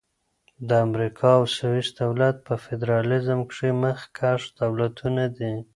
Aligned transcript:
د 0.67 0.69
امریکا 0.87 1.29
او 1.39 1.43
سویس 1.57 1.87
دولت 2.01 2.35
په 2.47 2.53
فدرالیزم 2.65 3.39
کښي 3.49 3.69
مخکښ 3.83 4.41
دولتونه 4.61 5.23
دي. 5.37 5.53